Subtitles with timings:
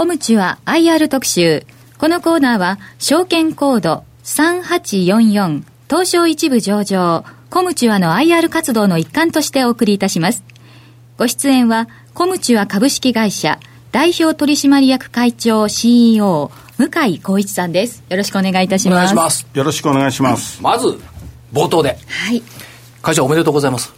[0.00, 1.66] コムチュア IR 特集。
[1.98, 10.42] このコーナーは、証券コード3844東証一部上場、コムチュアの IR 活動の一環としてお送りいたします。
[11.18, 13.60] ご出演は、コムチュア株式会社
[13.92, 18.02] 代表取締役会長 CEO 向井光一さんです。
[18.08, 18.94] よろしくお願いいたします。
[18.94, 19.46] お願いします。
[19.52, 20.62] よろしくお願いします。
[20.62, 20.98] まず、
[21.52, 21.98] 冒頭で。
[22.08, 22.42] はい。
[23.02, 23.92] 会長おめでとうございます。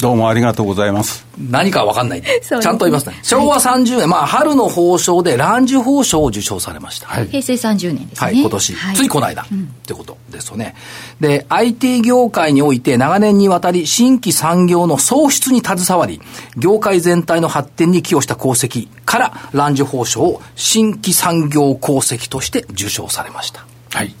[0.00, 1.26] どうもありがとうございます。
[1.38, 2.22] 何かわかんない。
[2.22, 3.18] ちゃんと言いますね。
[3.22, 7.06] 昭和30年、まあ、春の褒章でランジュ褒章を受賞されました。
[7.06, 8.26] はい、平成30年ですね。
[8.26, 8.74] はい、今年。
[8.74, 10.74] はい、ついこの間、うん、ってことですよね。
[11.20, 16.22] で、IT 業界において長年にわたり新規産業の創出に携わり、
[16.56, 23.66] 業界全体の発展に寄与した功績から、ランジュ褒章を新規産業功績として受賞されました。
[23.92, 24.14] はい。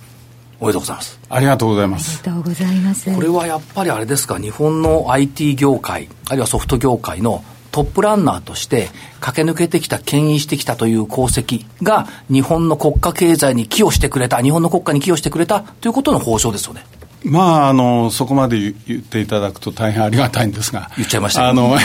[0.58, 1.19] おめでとうございます。
[1.32, 2.20] ありがとうございます。
[2.22, 3.14] ありがとうございます。
[3.14, 8.88] これはやっぱりあれですか、日本の IT 業界、あるいはソフト業界のトップランナーとして
[9.20, 16.84] 駆け抜けてきた、牽引してきたという功績が日本の国家経済に寄与してくれた、日本の国家に寄与してくれたということの報奨ですよね。
[17.22, 20.90] まあ、あの、そこまで言っていただくと大変ありがたいんですが。
[20.96, 21.76] 言っちゃいました、あの、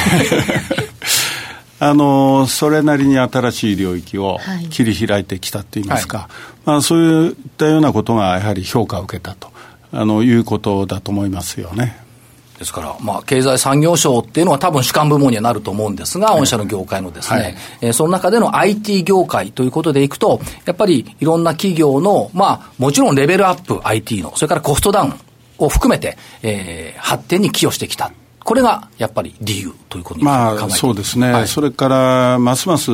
[1.79, 6.29] あのそれなりに新しい領域を切り開いてきたといいますか、はい、
[6.65, 9.51] まあ、そういったようなことがやはり評価を受けたと
[9.91, 12.05] あのいうことだと思いますよね。
[12.57, 25.13] ですから、まあ、経済産業省っていうのは多分主管部門にはなると思うんですが、御社の業界のですね、はい、えー、その中での IT 業界ということでいくと、やっぱりいろんな企業の、まあ、もちろんレベルアップ IT の、それからコストダウン
[25.57, 28.11] を含めて、えー、発展に寄与してきた。
[28.45, 32.91] これがやっぱり理由ということにまあ、そうですね、はい、それからますます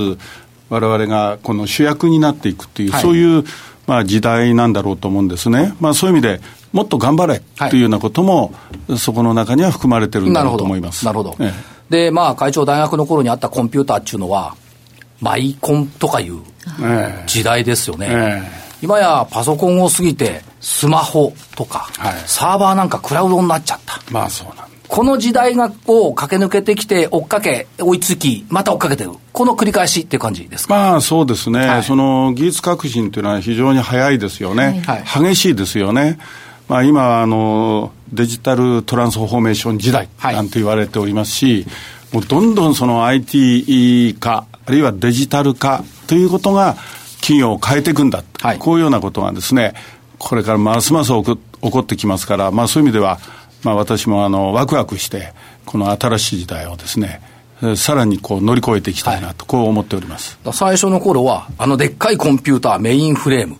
[0.69, 3.43] われわれがこの主役になっていくっていう、はい、そういう、
[3.85, 7.79] まあ、時代なんだろうと思うんですね、まあ、そういう意味でもっと頑張れとい。
[7.79, 8.53] うようなことも、
[8.87, 11.03] はい、そこの中には含まれてるんだろうと思います。
[11.05, 11.53] なるほど、え
[11.89, 14.55] え、で、まあ、会長、大学の頃にあったコンピューターっていうのは、
[15.19, 16.39] マイコンとかいう
[17.27, 18.07] 時代ですよね。
[18.09, 18.61] ええ。
[18.81, 23.99] 今やパソコンを過ぎて、スマホとか、はい、サーバーなんかクラウドになっちゃった。
[24.09, 29.11] まあそうなんこの時代がを駆け抜けてきて、追っかけ、追いつき、また追っかけてる。
[29.31, 30.73] この繰り返しっていう感じですか？
[30.73, 34.83] まあそうですね、はい、その技術革新というのは非常に早いですよね。
[34.85, 36.19] はい、激しいですよね。
[36.67, 41.65] まあ今、あの、デジタルトランスフォーメーション時代なんて言われておりますし、
[42.11, 46.75] もうどんどんその IT 化、あるいはデジタル化ということが
[47.21, 48.25] 企業を変えていくんだ。
[48.41, 49.73] はい、こういうようなことがですね、
[50.17, 53.19] これからますます起こってきますから、まあそういう意味では、
[53.63, 55.33] まあ、私もあのワクワクして
[55.65, 57.21] この新しい時代をですね
[57.75, 60.39] さらにこう乗り越えていきたいなと、こう思っております。
[60.51, 63.57] 最初の頃はあのでっかいコンピューターメインフレーム。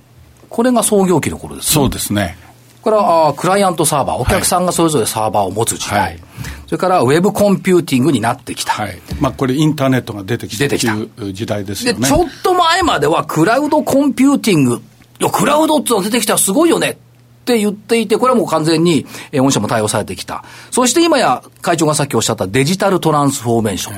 [0.50, 1.72] これが創業期の頃ですね。
[1.72, 2.36] そうですね。
[2.82, 4.16] これからあクライアントサーバー。
[4.18, 6.20] お客さんがそれぞれサーバーを持つ時代、はい、
[6.66, 10.76] それからウェブコンピューティングになってきた、はい、まあ、これインターネットが出てきたと
[11.24, 12.00] いう時代ですよね。
[12.00, 14.82] でちょっと前まではクラウドコンピューティング
[15.20, 16.98] いやクラウドってのが出てきたらすごいよね
[17.42, 20.44] って言っていて、これはもう完全に、えー、御社も対応されてきた。
[20.70, 23.98] そして今や会長がさっきおっしゃったデジタルトランスフォーメーション。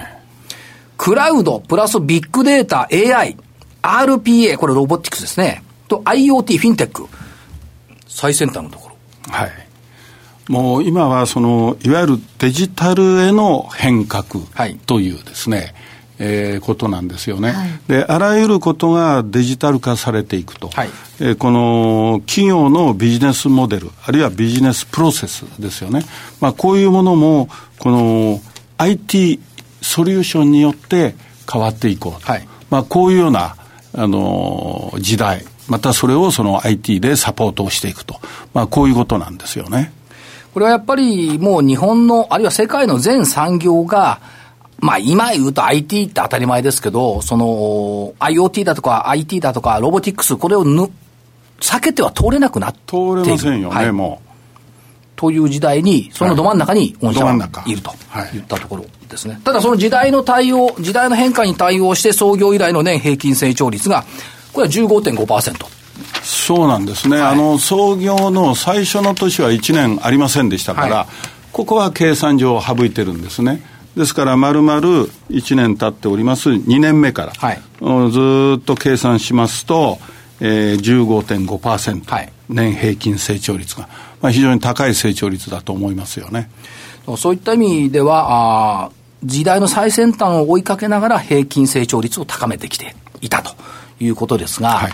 [0.97, 3.35] クラウド、プラスビッグデータ、AI、
[3.81, 5.63] RPA、これロボティクスですね。
[5.89, 7.07] と IoT、フィンテック。
[8.07, 8.95] 最先端のところ。
[9.33, 9.51] はい。
[10.47, 14.25] もう今はその、いわゆるデジタルへの変革
[14.85, 15.73] というですね、はい
[16.19, 26.03] えー、ことなんですよね、はい、であらゆることがデジタル化されていくと、はい、えー、この企業のビジネスモデルあるいはビジネスプロセスですよね、
[26.39, 28.39] まあ、こういうものもこの
[28.77, 29.39] IT
[29.81, 31.15] ソリューションによって
[31.51, 33.55] 変わっていこうと、はい、まあ、こういうような
[33.95, 35.45] あの時代。
[35.67, 38.19] またそれをその IT でサポートをしていくと、
[38.53, 39.93] まあ、こういうことなんですよね。
[40.53, 44.19] これはやっぱりもう日本のあるいは世界の全産業が
[44.83, 50.91] まあ今言うと IT って当たり前ですけど、その IoT だとか IT だとかロボティクス、これをぬ
[51.61, 54.29] 避けては通れなくなって通れませんよね、はい、もう。
[55.15, 57.33] という時代に、そのど真ん中に御社は
[57.65, 57.91] いると
[58.35, 59.39] いったところですね。
[59.45, 64.03] ただその時代の対応、時代の変化に対応して創業以来の年平均成長率が、
[64.51, 65.65] これは15.5%。
[66.23, 71.07] そうなんですね、はい、あの創業の最初の年は1年ありませんでしたから、はい、
[71.53, 73.63] ここは計算上省いてるんですね。
[73.95, 77.61] ですから、まるまる1年経っております、2年目から、はい、
[78.11, 79.99] ずっと計算しますと、
[80.39, 83.87] えー、15.5%、はい、年平均成長率が、
[84.21, 86.49] まあ、非常に高い成長率だと思いますよね。
[87.17, 88.91] そういった意味では、あ
[89.23, 93.51] 時代の最先端を追いかけながら平均成長率を高めてきていたと
[93.99, 94.91] いうことですが、はい、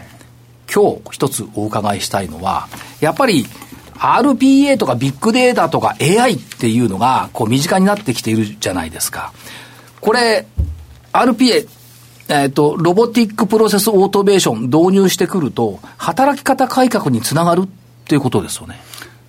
[0.72, 2.68] 今日一つお伺いしたいのは、
[3.00, 3.45] やっぱり
[4.00, 9.34] RPA とかビッグデータとか AI っていうのが、こう身近になってきているじゃないですか。
[10.00, 10.48] これ、
[11.12, 11.68] RPA、
[12.30, 17.68] えっ、ー、と、ロボティックプロセスオートメーション導入してくると、働き方改革につながるっ
[18.06, 18.80] ていうことですよね。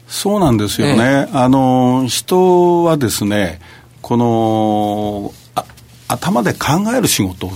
[0.06, 1.28] そうなんですよね。
[1.28, 3.60] ええ、あの、人はですね、
[4.02, 5.32] この、
[6.08, 7.50] 頭で考える仕事を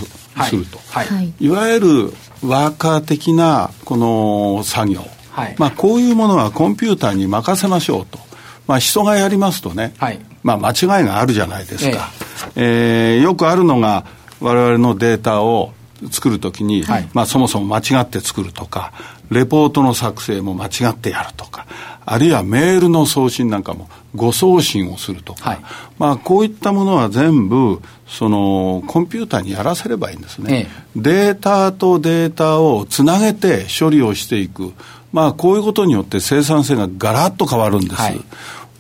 [0.48, 0.78] すると。
[0.90, 2.12] はいはい、いわゆる
[2.42, 5.04] ワーカー的なこの作業。
[5.34, 8.18] はい、まあこういうものはコンピューターに任せましょうと。
[8.66, 12.10] まあ人がやりますとね、はい、まあ間違いがあるじゃないですか。
[12.56, 14.06] えええー、よくあるのが
[14.40, 15.72] 我々のデータを
[16.10, 18.92] 作るときに、はい、まあそもそも間違って作るとか、
[19.30, 21.66] レポートの作成も間違ってやるとか、
[22.06, 25.60] あるいはメールの送信なんかも誤送信をするとか、はい、
[25.98, 30.54] まあこういったものは全部、そのコンピューターにやらせればいいんですね。
[30.54, 34.72] ええ、データとデータをつなげて処理をしていく。
[35.14, 37.94] まあこういうことによって生産性がガラッと変わるんです。
[37.94, 38.20] はい、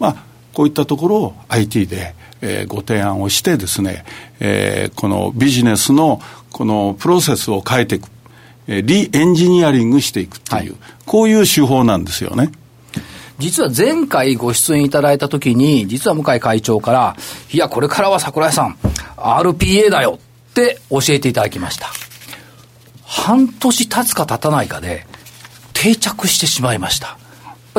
[0.00, 0.16] まあ
[0.52, 4.04] こういったところを IT で、えー、ご提案をしてですね、
[4.40, 6.20] えー、このビジネスの
[6.50, 8.08] このプロセスを変えていく。
[8.66, 10.72] リエンジニアリングしていくっていう、はい、
[11.04, 12.50] こういう手法なんですよね。
[13.38, 17.16] 実は前回ご出演いただいたときに、実は向井会長から、
[17.52, 18.78] いや、これからは桜井さん、
[19.18, 20.18] RPA だよ
[20.50, 21.88] って教えていただきました。
[23.04, 25.06] 半年経つか経たないかで、
[25.84, 27.18] 定着してしまいました。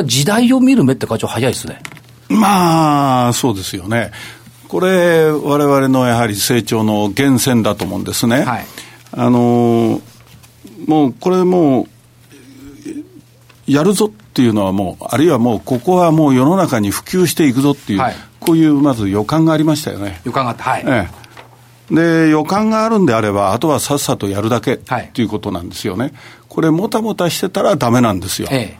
[0.04, 1.82] 時代を見る目って会長早いですね。
[2.28, 4.12] まあ、そうですよね。
[4.68, 8.44] これ、我々のやはり成長の源泉だと思うんですね。
[8.44, 8.66] はい、
[9.10, 10.00] あの、
[10.86, 11.86] もうこれもう、
[13.66, 20.20] やるぞっていうのはもう、あるいはもう、ここはもう世の中に普及していくぞっていう、はい、こういうまず予感がありましたよね。
[20.22, 20.84] 予感があった、はい。
[20.86, 21.08] え
[21.90, 26.12] え、で、予感があるんであれば、あとはさっさとやるだけっていうことなんですよね。
[26.48, 28.48] これ、もたもたしてたらだめなんですよ。
[28.50, 28.78] ええ、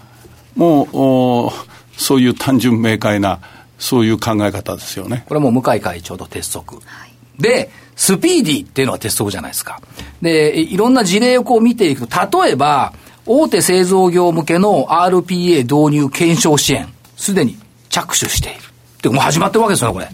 [0.54, 1.52] もうお、
[1.96, 3.40] そういう単純明快な、
[3.78, 5.24] そういう考え方ですよね。
[5.28, 6.76] これも向井会長の鉄則。
[6.76, 9.80] はい、で、スピーディーっていうのは鉄則じゃないですか。
[10.22, 12.92] で、いろんな事例をこう見ていくと、例えば、
[13.26, 17.58] 大手製造業向けの RPA 導入検証支援、すでに
[17.90, 18.60] 着手している。
[19.02, 20.08] で、もう始まってるわけですよ、これ。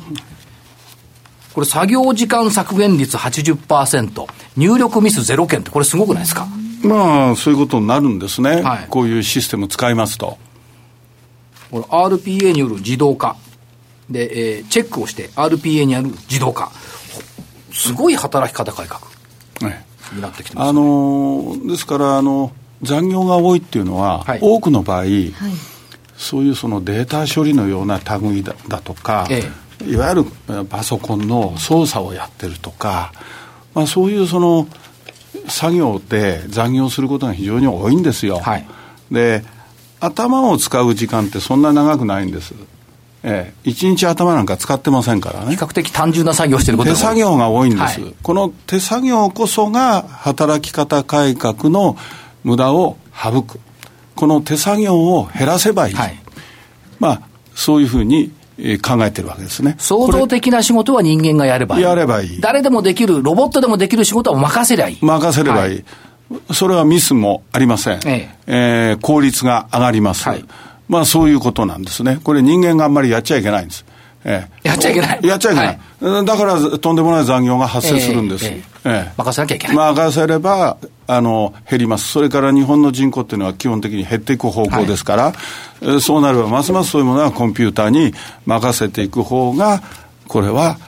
[1.52, 4.26] これ作業時間削減率80%、
[4.56, 6.48] 入力ミス0件ってこれすごくないですか？
[6.82, 8.62] まあ、そういうことになるんですね。
[8.62, 10.38] はい、こういうシステム使いますと。
[11.70, 13.36] これ RPA による自動化。
[14.10, 16.70] で、えー、チェックをして RPA による自動化。
[17.72, 19.00] すごい働き方改革。
[20.14, 22.52] になってきてます、ね、あのですから、あの、
[22.82, 25.32] 残業が多いっていうのは、はい、多くの場合、はい、
[26.16, 29.42] そういうそのデータ処理のような類だだとか、え
[29.86, 33.12] え、いわゆるパソコンの操作をやってるとか、
[33.74, 34.66] まあ、そういうその
[35.48, 38.38] 作業で残業することが非常に多いんですよ。
[38.38, 38.66] はい、
[39.10, 39.44] で
[40.00, 42.54] 頭を使う時間ってそんな長くないんです。
[43.24, 45.54] ええ、一日頭なんか使ってませんからね。
[45.54, 51.96] 比較的単純な作業してること手作業が多いんです、はい、この手作業こそが働き方改革の
[52.42, 53.60] 無駄を省く。
[54.16, 55.94] この手作業を減らせばいい。
[55.94, 56.18] はい、
[56.98, 57.22] まあ、
[57.54, 58.32] そういうふうに
[58.80, 59.74] 考えてるわけですね。
[59.78, 61.82] 創造的な仕事は人間がやればいい。
[61.82, 62.40] やればいい。
[62.40, 64.98] 誰でもできる、ロボットでもできる仕事は任せりゃいい。
[65.00, 65.84] 任せればいい。
[66.30, 68.00] はい、それはミスもありません。
[68.06, 70.28] えええー、効率が上がります。
[70.28, 70.44] はい、
[70.88, 72.20] まあそういうことなんですね。
[72.22, 73.84] これ人間があんまりやっちゃいけないんです。
[74.24, 75.20] ええ、やっちゃいけない。
[75.22, 75.78] やっちゃいけない。
[76.00, 78.46] はい、だからとんでもない残業が発生するんです。
[78.46, 79.76] ええええ、任せなきゃいけない。
[79.76, 80.76] 任せれば
[81.06, 82.08] あの減ります。
[82.08, 88.12] それから日本の人口っていうのは基本的に減っていく方向ですから、はい、そうなればますますそういうものはコンピューターに
[88.46, 89.82] 任せていく方が、
[90.28, 90.78] これは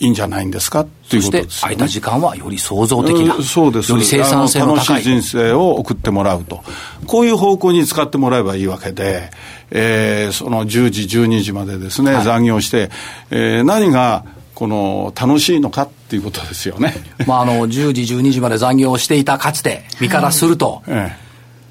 [0.00, 0.86] いいんじゃないんですか？
[1.08, 3.90] ということです、ね、空いた時間はより創造的な、そうです。
[3.90, 4.76] より生産性の高い。
[4.76, 6.62] 楽しい人生を送ってもらうと、
[7.06, 9.30] こういう方向に使ってもらえばいいわけで、
[9.70, 12.90] えー、その10時、12時までですね、はい、残業して、
[13.30, 14.24] えー、何が
[14.54, 16.94] この楽しいのかっていうことですよね。
[17.26, 20.82] まあ、あの10時、12時まで残業していたかつて、身からすると、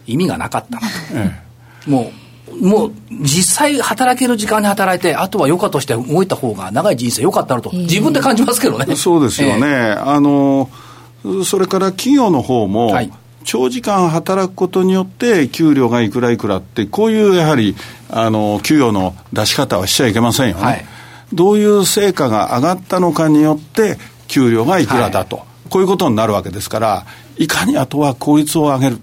[0.06, 0.88] 意味がなかったなと。
[1.14, 1.40] え
[1.88, 2.27] え、もう
[2.60, 8.96] もう実際働ける時間に働いて、あとは余暇として動いた方が長い人生良かったなと、自分で感じますけどね。
[8.98, 9.68] そうですよね。
[9.68, 10.70] えー、あの、
[11.46, 13.12] それから企業の方も、はい、
[13.44, 17.76] 長時間働くことによって給料がいくらいくらって、こういうやはり、
[18.10, 20.64] あの、給与の出し方はしちゃいけませんよね。
[20.64, 20.86] はい、
[21.34, 23.98] どういう成果が上がったのかによって、
[24.28, 27.06] 給料がいくらだと、はい、こういうことになるわけですから、
[27.38, 29.00] いかにあとは効率を上げる。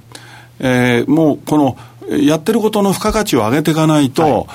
[0.60, 1.76] えー、もうこの
[2.08, 4.46] やってることの付加価値を上げていかないと、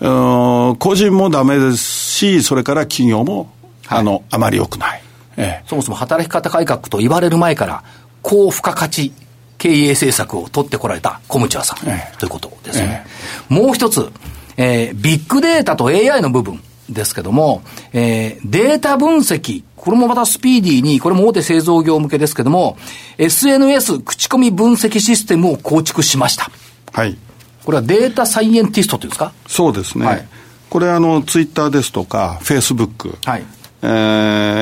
[0.00, 3.50] はい、個人もダメですし、それから企業も、
[3.86, 5.02] はい、あの、あまり良くない。
[5.36, 7.84] ええ、そもそも働き方改革と言われる前から、
[8.22, 9.12] 高付加価値
[9.56, 13.06] 経営政策を取ってこられた小ムさん、ええ、ということですよね。
[13.50, 14.10] え、もう一つ、
[14.56, 16.60] えー、ビッグデータと AI の部分
[16.90, 17.62] ですけども、
[17.92, 22.76] えー、データ分析これもまたスピーディーに、これも大手製造業向けですけども、
[23.16, 26.50] SNS 口コミ分析システムを構築しました。
[26.92, 27.16] はい。
[27.64, 29.32] これはデータサイエンティストというんですか？
[29.46, 30.06] そうですね。
[30.06, 30.28] はい、
[30.70, 33.14] これあの、ツイッターですとか、フェイスブック。
[33.24, 33.44] はい。
[33.80, 33.86] え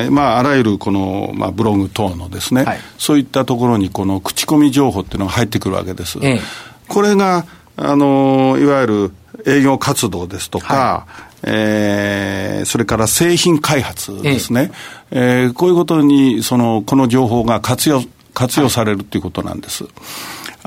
[0.09, 6.19] ー、まあ、あらゆるこの、まあ、ブログ等のですね、はい、そういったところにこの口コミ情報っていうのが入ってくるわけです。
[6.21, 6.41] ええ、
[6.87, 9.13] これが、あの、いわゆる
[9.47, 11.07] 営業活動ですとか、は
[11.37, 14.71] い、えー、それから製品開発ですね、
[15.09, 18.03] えええー、こういうことに、その、この情報が活用、
[18.37, 19.83] 活用されるということなんです。
[19.83, 19.93] はい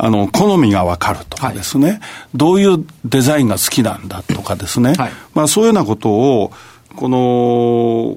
[0.03, 2.01] あの、好みがわかるとかですね、はい、
[2.35, 6.53] どういうデザインが好きなんだとかですね、はい、まあそういうようなことを、
[6.97, 8.17] この、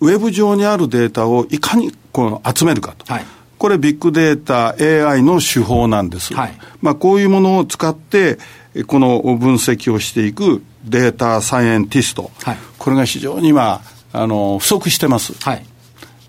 [0.00, 3.12] ウェブ上にあるデータをいかにこの集めるかと。
[3.12, 3.24] はい、
[3.58, 6.32] これビッグデータ AI の手法なんです。
[6.32, 8.38] はい、まあこういうものを使って、
[8.86, 12.30] この分析をしていくデータサイエンティスト。
[12.44, 13.80] はい、これが非常に今、
[14.12, 15.34] あの、不足してます。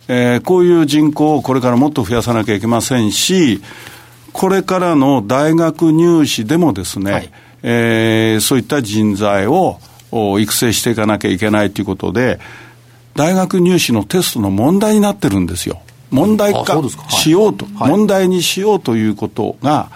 [0.07, 3.61] はい、えー、こういう人口をこれからもっと増やさなきゃいけませんし、
[4.33, 7.29] これからの大学入試でもですね、はい、
[7.63, 9.79] えー、そういった人材を
[10.11, 12.39] 育成していかなきゃいけないということで、
[13.15, 15.81] 大学入試のテストの問題になってるんですよ。
[16.11, 19.89] 問題化しようと、はい、問題にしようということが、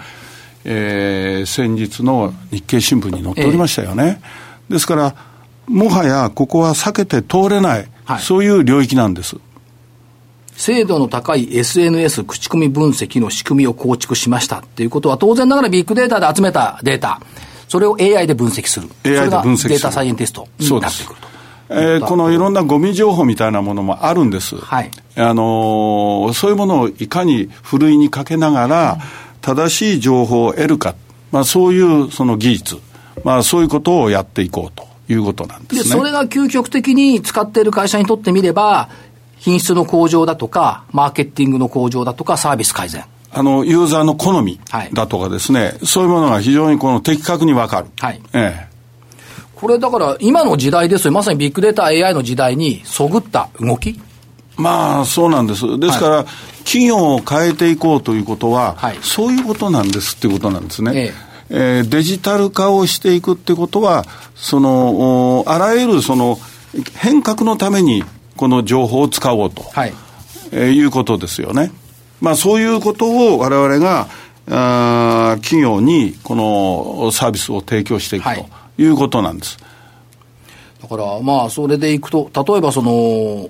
[0.63, 4.21] えー、先日の日経新聞に載っておりましたよね。
[4.21, 5.15] えー、ですから、
[5.67, 9.37] もはやここは避けて通れない、はい、そういう領域なんです。
[10.55, 17.19] 精度の高い SNS 口コミ分析の仕組みを構築しましたっていうことは、当然ながらビッグデータで集めたデータ、
[17.67, 18.89] それを AI で分析する。
[19.03, 19.69] AI で分析する。
[19.71, 21.27] データサイエンティストになってくると。
[21.67, 24.55] えー、このいろんなゴミ情報みたいなものもあるんです。
[24.55, 24.91] はい。
[25.15, 28.97] あのー、そういうものをいかにふるいにかけながら、
[29.41, 30.95] 正しい情報を得るか。
[31.31, 32.77] まあそういうその技術。
[33.23, 35.83] まあそういうことをやっていこうということなんですね。
[35.83, 38.89] で、それが究極的に使っている会社にとってみれば、
[39.37, 43.05] 品質の向上だとか、マーケティングの向上だとか、サービス改善。
[43.31, 44.59] あの、ユーザーの好み
[44.93, 47.87] だとかですね、はい、そういうものが非常にこの的確にわかる。
[47.99, 48.21] はい。
[48.33, 48.75] ええ。
[49.55, 51.11] これだから今の時代ですよ。
[51.11, 53.99] まさにビッグデータ AI の時代にそぐった動き
[54.57, 55.79] まあ、そうなんです。
[55.79, 56.25] ですから、はい、
[56.63, 60.91] 企業を変えていこうということは、はい、そういうことなんですっていうことなんですね。
[60.95, 66.39] えええー、デジタル化をしていくってことは、その、あらゆるその
[66.95, 68.03] 変革のために
[68.37, 69.93] この情報を使おうと、はい
[70.51, 71.71] えー、いうことですよね。
[72.21, 74.07] まあ、そういうことを我々が
[74.47, 78.45] あ企業にこのサービスを提供していくと
[78.77, 79.57] いうことなんです。
[80.81, 83.49] だからまあそれでいくと例えばその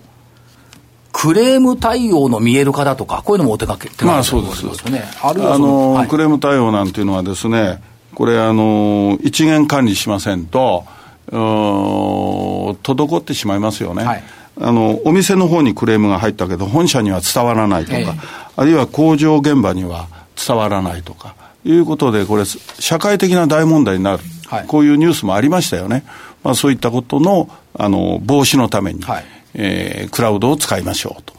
[1.12, 5.04] クレーム対応の見える化だとかこういうのもお手掛けまあそうですよね。
[5.22, 7.82] あるいはあの、はい、クレーム対応なんていうのはですね
[8.14, 10.86] これあの一元管理しませんと
[11.28, 14.04] 滞ってしまいますよね。
[14.04, 14.24] はい
[14.60, 18.18] あの、お店の方にクレームが入ったけど、本社には伝わらないとか、えー、
[18.56, 21.36] あるいは工場現場には伝わらないとか、
[21.66, 26.06] いうことで、これ、社会的な大問題になる、はい、こういうニュースもありましたよね。
[26.44, 31.36] まあ、そういったことの、あの、防止のために、はい、えー、クラウドを使いましょうと。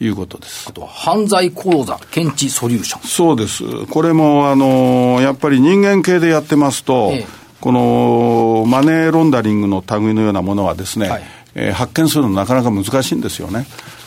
[0.00, 0.68] いうことです。
[0.68, 3.08] あとは犯罪口座検知ソリューション。
[3.08, 3.64] そうです。
[3.86, 7.26] これも、あの、やっぱり人間系でやってますと、ええ、
[7.60, 11.22] このマネーロンダリングの類のようなものはですね、はい
[11.58, 13.66] えー、発見するのなかなか難しいんですよね。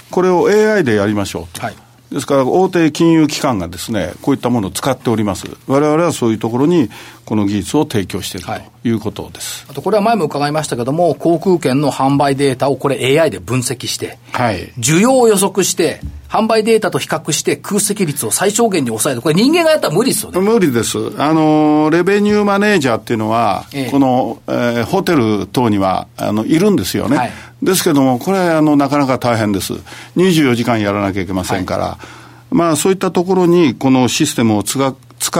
[0.09, 1.61] これを AI でやりましょうと。
[1.61, 1.75] はい
[2.11, 5.45] ですから、大手金融機関がですね、こういったものを使っております。
[5.65, 6.89] 我々はそういうところに、
[7.23, 9.65] この技術を提供している、はい、ということです。
[9.69, 19.21] あと、これは前も伺いましたけども、航空券の販売データをこれ AI で分析して、はい、需要を予測して、販売データと比較して空席率を最小限に抑える。
[19.21, 20.39] これ人間がやったら無理ですよね。
[20.39, 20.97] 無理です。
[21.17, 27.17] あの、レベニューマネージャーっていうのは、ええ、この、えー、ホテル等には、あの、いるんですよね。
[27.17, 29.73] はい、ですけども、これ、あの、なかなか大変です。
[30.15, 32.21] 24時間やらなきゃいけませんから、はい
[32.51, 34.85] まあ、そういったところにこのシステムを使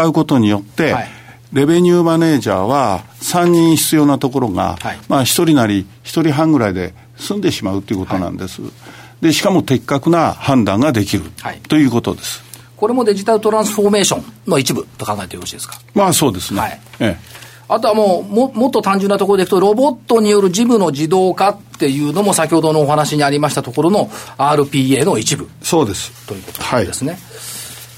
[0.06, 1.10] うことによって、はい、
[1.54, 8.62] レベニューマネージャーは3人必要なところが、はい、まあ、1人なり1人半ぐらいで済んでしまうということなんです。
[8.62, 8.72] はい、
[9.22, 11.24] で、しかも的確な判断ができる、
[11.68, 12.42] ということです。
[12.76, 15.80] これもデジタルトランスフォーメーションの一部と考えてよろしいですか？
[15.94, 16.60] まあそうですね。
[16.60, 16.80] はい。
[17.00, 25.48] ええあとはもうも、もっと単純なところでいくと、ロボットによる事務の自動化っていうのも、先ほどのお話にありましたところの RPA の一部。
[25.62, 26.12] そうです。
[26.28, 27.12] ということですね。
[27.14, 27.22] はい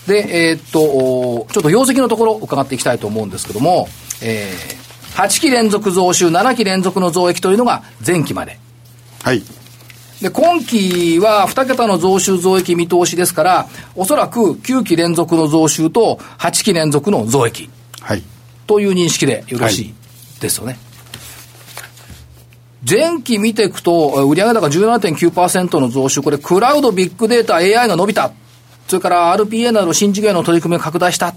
[0.06, 3.88] で、えー、っと、ちょっと業績のところ伺っていきたいと思うんですけども、
[4.22, 8.60] えー、8期連続増収、7期連続の増益というのが前期まで。
[9.24, 9.42] はい。
[10.24, 17.70] で、今期は2桁の増収増益見通しですから、おそらく9期連続の増収と8期連続の増益。
[18.00, 18.24] はい。
[18.66, 19.94] という認識でよろしい
[20.40, 20.80] ですよね。
[21.76, 21.86] は
[22.98, 28.32] い、前期見ていくと、売上高17.9%の増収、これ、クラウド、ビッグデータ、AI が伸びた。
[28.88, 31.36] それから RPA など新事業の取り組みが拡大したっ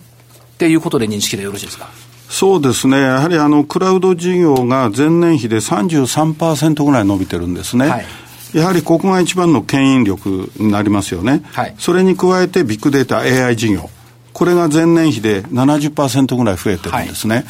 [0.58, 1.88] ていうことで認識でよろしいですか？
[2.28, 3.00] そうですね。
[3.00, 7.88] やはりあの、クラウド事業が前年比で33%ぐらい伸びてるんですね。
[7.88, 8.06] はい、
[8.56, 11.42] やはりここが一番の牽引力になりますよね。
[11.52, 13.90] はい、それに加えてビッグデータ AI 事業。
[14.32, 17.36] これが前年比で70%ぐらい増えてるんですね。
[17.36, 17.44] はい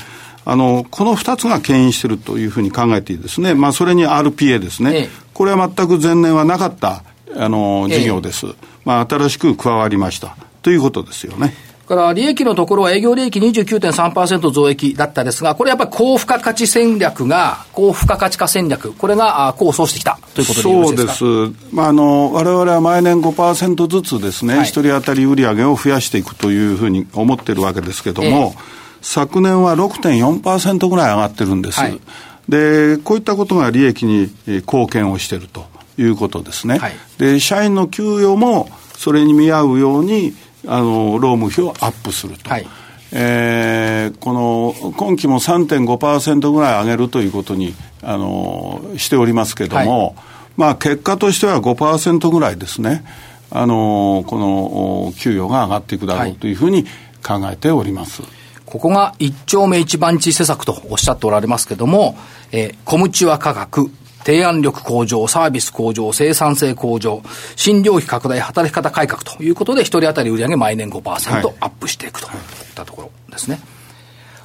[0.48, 3.54] あの、この二つが牽引しているというふうに考えていいですね。
[3.54, 4.94] まあ、それに RPA ですね。
[4.94, 7.02] ええ、これは全く前年はなかった、
[7.36, 8.46] あの、事業です。
[8.46, 8.50] え、
[8.84, 10.36] まあ、新しく加わりました。
[10.62, 11.52] ということですよね。
[11.86, 21.12] から利益のところは営業利益29.3%増益だったですが、これやっぱり高付加価値戦略が、高付加価値化戦略、これが功を奏してきたということでそうで
[21.52, 21.74] す。
[21.74, 28.76] まあ、あの、我々は毎年5%ずつですね、一、はい、人当たり売上を増やしていくというふうに思ってるわけですけども、え
[29.06, 31.78] 昨年は6.4%ぐらい上がってるんです。
[31.78, 32.00] はい、
[32.48, 35.66] で、こういったことが利益に貢献をしていると
[35.96, 36.78] いうことですね。
[36.78, 40.34] はい、で、社員の給与もそれに見合うように、
[40.66, 42.50] あの、労務費をアップすると。
[42.50, 42.66] はい、
[43.12, 50.14] えー、この、今期も3.5%ぐらい上げるということに、あの、しておりますけども、はい、
[50.56, 53.04] まあ、結果としては5%ぐらいですね。
[53.50, 56.84] あの、この、給与が上がっていくだろうというふうに
[57.24, 58.22] 考えております。
[58.22, 58.30] はい
[58.66, 62.18] ここが一丁目一番地施策とおっしゃっておられますけども、
[62.50, 63.90] えー、コムチュア価格、
[64.26, 67.22] 提案力向上、サービス向上、生産性向上、
[67.54, 72.34] 診療費拡大、働き方改革ということで、一人当たり売上毎年5%アップしていくといっ
[72.74, 73.60] たところですね。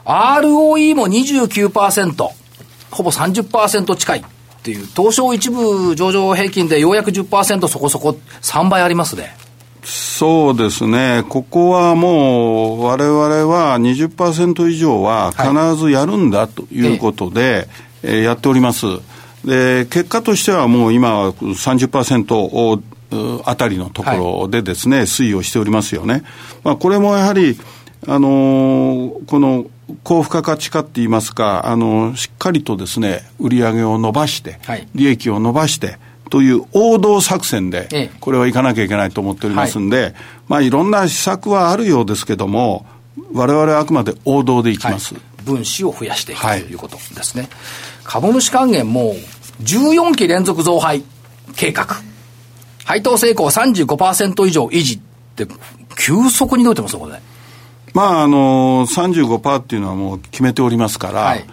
[0.05, 2.29] はい、ROE も29%、
[2.91, 4.23] ほぼ30%近いっ
[4.61, 9.35] ていう、東証一部上場平均でようやく10%そこそこ3倍ありますね。
[9.83, 17.67] そうですね、ここはもう、われわれは20%以上は必ずやるんだということで、
[18.03, 18.85] はい、えやっております。
[19.45, 22.81] で、結果としてはもう今は30%を
[23.45, 26.23] あたりのところでですね、はい、推移をしておりますよね。
[26.63, 27.59] まあ、これもやはり、
[28.07, 29.65] あのー、この
[30.03, 35.97] 高付加価値化って言いますか、あのー、しっかりとですね、売り上げを伸ばして、はい、利益を伸ばして、
[36.29, 40.15] という王道作戦で、これはいかなきゃいけないと思っておりますんで、
[40.47, 42.85] まあいろんな施策はあるようですけども、
[43.33, 45.13] われわれはあくまで王道でいきます。
[45.13, 47.49] はい、分子を増やしていく、ということですね。
[48.05, 49.15] 株主還元も
[49.61, 51.03] 14期連続増配
[51.55, 51.87] 計画。
[52.85, 54.99] 配当成功35%以上維持っ
[55.35, 55.47] て、
[55.97, 57.21] 急速に伸びてますこれ。
[57.93, 61.45] まあ、あのー、35%っていうのはもう決めておりますから、はい、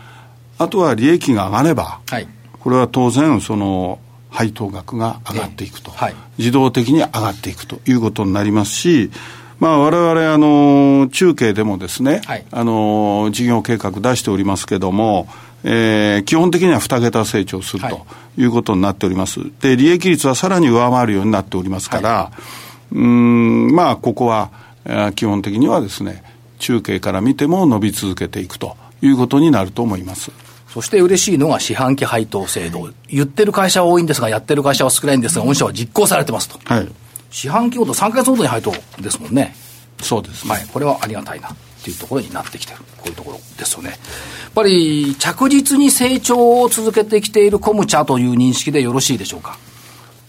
[0.59, 2.29] あとは利益が上がれば、はい、
[2.61, 3.99] これは当然、その、
[4.31, 9.11] 配当額が上がっていくと、はい、自動的に上がっていくということになりますし、
[9.59, 15.27] まあ、我々、あの、中継でもですね、はい、あの、事業計画出しておりますけども、
[15.64, 19.40] えー、基本的には2桁成長するということになっております。
[19.61, 22.33] で、利益率はさらに上回るようになっておりますから、は
[22.92, 24.51] い、うん、まあ、ここは、
[25.14, 26.23] 基本的にはですね、
[26.59, 30.31] 中継から見ても伸び続けていくということになると思います。
[30.68, 32.90] そして嬉しいのが四半期配当制度。
[33.09, 36.59] 言ってる会社は多いんですが、やってる会社は少ないんですが、御社は実行されてますと。
[36.64, 36.88] はい。
[37.31, 39.55] 四半期ごと3か月ごとに配当ですもんね。
[40.01, 40.66] そうです、ね、はい。
[40.73, 41.51] これはありがたいな
[41.88, 42.79] っていうところになってきてる。
[42.98, 43.90] こういうところですよね。
[43.90, 43.98] やっ
[44.55, 49.59] ぱり着実に成長を続けてきているコムチャという認識でよろしいでしょうか？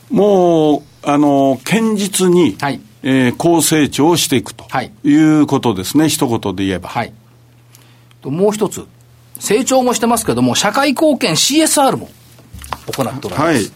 [0.10, 4.66] もう、あの、堅実に、はい、えー、高成長をしていくと
[5.04, 6.90] いうことですね、はい、一言で言えば。
[6.90, 7.14] はい。
[8.22, 8.86] ともう一つ、
[9.40, 12.10] 成長もしてますけども、社会貢献 CSR も
[12.88, 13.42] 行っておられます。
[13.42, 13.72] はい。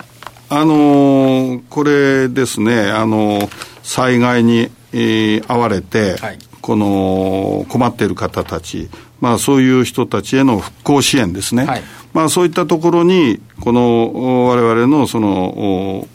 [0.49, 3.49] あのー、これですね、あのー、
[3.83, 11.65] 災害に、えー、遭われて、はい、この困っている方たち、まあそういう人たちへの復興支援ですね。
[11.65, 16.08] はい、まあそういったところに、この我々のその、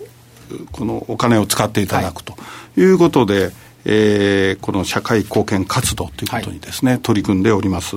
[0.72, 2.34] このお金を使っていただくと
[2.78, 3.52] いうことで、はい、
[3.84, 7.96] えー、この社会貢献活動ということにですね、取り組んでおります。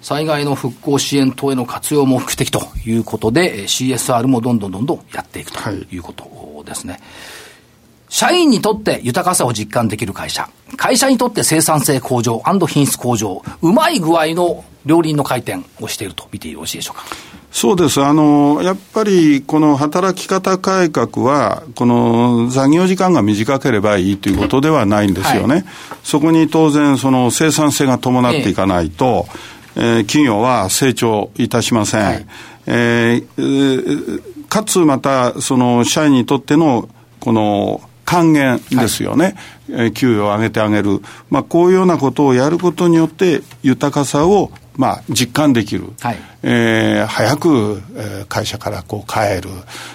[0.00, 6.94] 災害の復興支援等への活用も目的ということで、CSR もどんどんどんどんやっていくということですね。
[6.94, 7.02] はい、
[8.10, 17.04] 社員にとって豊かさを実感できる会社、会社にとって生産性向上品質向上、うまい具合の両輪の回転をしていると見てよろしいでしょうか。
[17.52, 18.00] そうです。
[18.00, 25.54] あの、やっぱり、この働き方改革は、この残業時間が短ければいいということではないんですよね。
[25.54, 25.64] はい、
[26.04, 29.26] そこに当然、その生産性が伴っていかないと、
[29.76, 32.04] えええー、企業は成長いたしません。
[32.04, 32.26] はい、
[32.66, 39.36] えー、かつまた、その社員にとっての、この、還元ですよね。
[39.72, 41.00] はい、給与を上げてあげる。
[41.30, 45.92] まあ、こういうようなことをやることによって、豊かさをまあ、実感できる。
[46.00, 49.50] はい、えー、早く、えー、会社からこう帰る。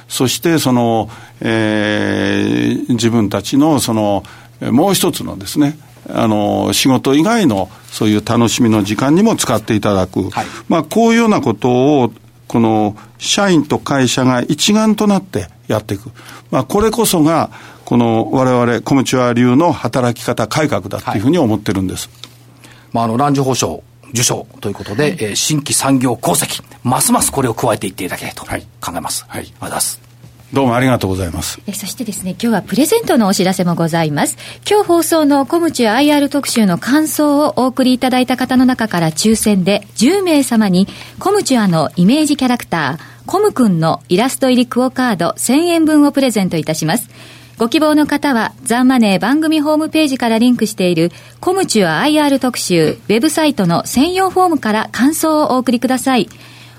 [0.07, 1.09] そして、その、
[1.41, 4.23] えー、自分たちの、その、
[4.61, 10.29] もう一つのですね、あの、仕事以外のそういう楽しみの時間にも使っていただく。
[10.29, 12.11] はい、まあ、こういうようなことを、
[12.47, 16.11] この社員と会社が一丸となってやっていく。
[16.51, 17.49] まあ、これこそが、
[17.85, 22.09] この我々、コムチュア流の働き方改革だっていうふうに思ってるんです。
[22.09, 28.45] はい、まあ、あの、ランジ保証受賞ということで、はい、えー、新規産業功績、ますますこれを加えていっていただきたいと
[28.81, 29.25] 考えます。
[29.27, 29.41] はい。
[29.41, 30.05] ありがとうございます。
[30.53, 31.59] どうもありがとうございます。
[31.67, 34.37] えそしてですね、今日はプレゼントのお知らせもございます。
[34.69, 40.87] 今日放送のコムチュ IR 特集の感想をお送りいただいた方の中から抽選で10名様に
[41.19, 47.09] コムチュアのイメージキャラクター、コムくんのイラスト入りクオカード1000円分をプレゼントいたします。
[47.57, 56.27] ご希望の方は、ザンマネー番組ホームページからリンクしている、コムチュア IR 特集、ウェブサイトの専用フォームから感想をお送りください。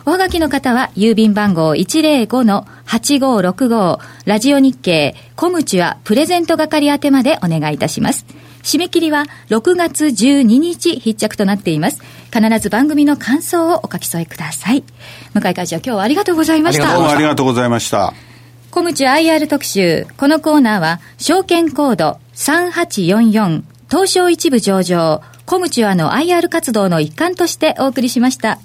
[0.05, 8.27] おはがきの方は、郵便番号105-8565、ラジオ日経、コムチュアプレゼント係宛てまでお願いいたします。
[8.62, 12.03] 締め切りは6月12日必着となっています。
[12.33, 14.85] 必ず番組の感想をお書き添えください。
[15.33, 16.93] 向井会長、今日はありがとうございました。
[16.93, 18.12] どうもありがとうございました。
[18.77, 20.07] コムチ IR 特集。
[20.19, 28.59] このコーナーは、証券コード3844、東証一部上場、コムチュアの IR 活動の一環としてお送りしました。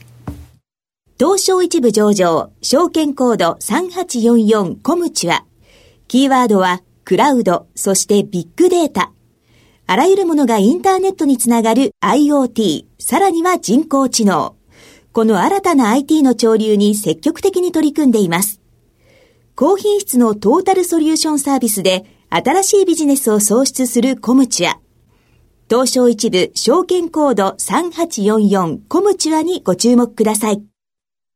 [1.17, 5.45] 東証一部上場、証券コード3844コムチュア。
[6.09, 9.13] キーワードは、クラウド、そしてビッグデータ。
[9.87, 14.57] あらゆるものがインターネットにつながる IoT、さらには人工知能。
[15.13, 18.60] この新たな IT の潮流に積極的に取り組んでいます。
[19.61, 24.79] 高品質のトータルソリューションサービスで新しいビジネスを創出するコムチュア。
[25.69, 30.70] 東証一部証券コード3844コムチュアにご注目ください。